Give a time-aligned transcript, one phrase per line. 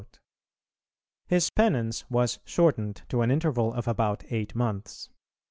[1.27, 5.11] His penance was shortened to an interval of about eight months.